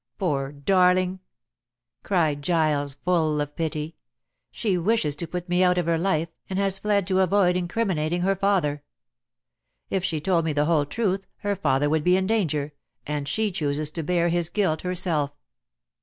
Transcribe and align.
"Poor 0.17 0.51
darling!" 0.51 1.19
cries 2.01 2.39
Giles, 2.41 2.95
full 2.95 3.39
of 3.39 3.55
pity, 3.55 3.97
"she 4.49 4.75
wishes 4.75 5.15
to 5.17 5.27
put 5.27 5.47
me 5.47 5.63
out 5.63 5.77
of 5.77 5.85
her 5.85 5.99
life, 5.99 6.29
and 6.49 6.57
has 6.57 6.79
fled 6.79 7.05
to 7.05 7.19
avoid 7.19 7.55
incriminating 7.55 8.21
her 8.21 8.35
father. 8.35 8.81
If 9.91 10.03
she 10.03 10.19
told 10.19 10.43
me 10.45 10.53
the 10.53 10.65
whole 10.65 10.87
truth 10.87 11.27
her 11.41 11.55
father 11.55 11.87
would 11.87 12.03
be 12.03 12.17
in 12.17 12.25
danger, 12.25 12.73
and 13.05 13.27
she 13.27 13.51
chooses 13.51 13.91
to 13.91 14.01
bear 14.01 14.29
his 14.29 14.49
guilt 14.49 14.81
herself. 14.81 15.33